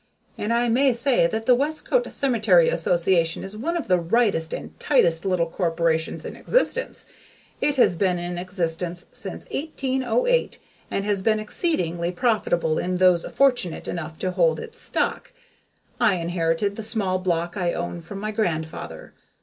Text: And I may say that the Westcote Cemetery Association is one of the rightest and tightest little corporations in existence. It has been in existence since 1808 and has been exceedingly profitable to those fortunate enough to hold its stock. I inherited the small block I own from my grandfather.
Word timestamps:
And 0.35 0.51
I 0.51 0.67
may 0.67 0.93
say 0.93 1.27
that 1.27 1.45
the 1.45 1.53
Westcote 1.53 2.09
Cemetery 2.11 2.69
Association 2.69 3.43
is 3.43 3.55
one 3.55 3.77
of 3.77 3.87
the 3.87 3.99
rightest 3.99 4.51
and 4.51 4.79
tightest 4.79 5.25
little 5.25 5.45
corporations 5.45 6.25
in 6.25 6.35
existence. 6.35 7.05
It 7.61 7.75
has 7.75 7.95
been 7.95 8.17
in 8.17 8.39
existence 8.39 9.05
since 9.13 9.45
1808 9.51 10.57
and 10.89 11.05
has 11.05 11.21
been 11.21 11.39
exceedingly 11.39 12.11
profitable 12.11 12.75
to 12.77 12.95
those 12.95 13.25
fortunate 13.25 13.87
enough 13.87 14.17
to 14.17 14.31
hold 14.31 14.59
its 14.59 14.81
stock. 14.81 15.33
I 15.99 16.15
inherited 16.15 16.77
the 16.77 16.81
small 16.81 17.19
block 17.19 17.55
I 17.55 17.73
own 17.73 18.01
from 18.01 18.17
my 18.17 18.31
grandfather. 18.31 19.13